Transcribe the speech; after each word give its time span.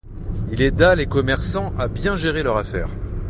Il 0.51 0.63
aida 0.63 0.95
les 0.95 1.05
commerçants 1.05 1.77
à 1.77 1.87
bien 1.87 2.15
gérer 2.15 2.41
leur 2.41 2.57
affaires. 2.57 2.89